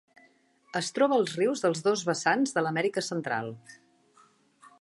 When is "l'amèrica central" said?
2.67-3.55